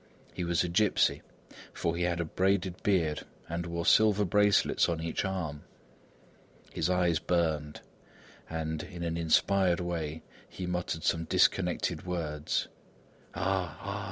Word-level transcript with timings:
He 0.33 0.43
was 0.43 0.63
a 0.63 0.67
gipsy 0.67 1.21
for 1.73 1.95
he 1.95 2.01
had 2.01 2.19
a 2.19 2.25
braided 2.25 2.81
beard 2.81 3.21
and 3.47 3.67
wore 3.67 3.85
silver 3.85 4.25
bracelets 4.25 4.89
on 4.89 4.99
each 4.99 5.23
arm. 5.23 5.63
His 6.73 6.89
eyes 6.89 7.19
burned 7.19 7.81
and, 8.49 8.81
in 8.81 9.03
an 9.03 9.15
inspired 9.15 9.79
way, 9.79 10.23
he 10.49 10.65
muttered 10.65 11.03
some 11.03 11.25
disconnected 11.25 12.03
words: 12.07 12.67
"Ah! 13.35 13.77
Ah! 13.79 13.99